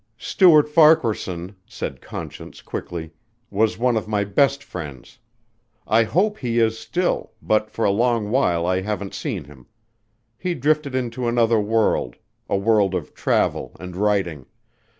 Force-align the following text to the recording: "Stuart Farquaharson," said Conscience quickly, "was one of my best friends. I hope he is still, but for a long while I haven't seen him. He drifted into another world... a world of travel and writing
"Stuart 0.17 0.67
Farquaharson," 0.67 1.55
said 1.67 2.01
Conscience 2.01 2.63
quickly, 2.63 3.11
"was 3.51 3.77
one 3.77 3.95
of 3.95 4.07
my 4.07 4.23
best 4.23 4.63
friends. 4.63 5.19
I 5.85 6.05
hope 6.05 6.39
he 6.39 6.57
is 6.57 6.75
still, 6.79 7.33
but 7.39 7.69
for 7.69 7.85
a 7.85 7.91
long 7.91 8.31
while 8.31 8.65
I 8.65 8.81
haven't 8.81 9.13
seen 9.13 9.43
him. 9.43 9.67
He 10.39 10.55
drifted 10.55 10.95
into 10.95 11.27
another 11.27 11.59
world... 11.59 12.15
a 12.49 12.57
world 12.57 12.95
of 12.95 13.13
travel 13.13 13.75
and 13.79 13.95
writing 13.95 14.47